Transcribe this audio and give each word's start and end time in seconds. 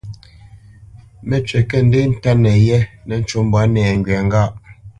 Mə́cywǐ 1.27 1.59
kə̂ 1.69 1.79
ndê 1.85 2.01
ntánə 2.11 2.51
yé 2.67 2.79
nə́ 3.07 3.17
ncú 3.21 3.37
mbwǎ 3.45 3.61
nɛŋgywa 3.73 4.19
ŋgâʼ. 4.27 4.51